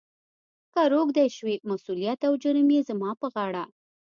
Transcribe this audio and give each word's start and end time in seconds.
«کهٔ 0.73 0.85
روږدی 0.93 1.27
شوې، 1.37 1.55
مسولیت 1.69 2.19
او 2.27 2.33
جرم 2.41 2.67
یې 2.75 2.81
زما 2.89 3.09
پهٔ 3.19 3.27
غاړه.» 3.33 3.63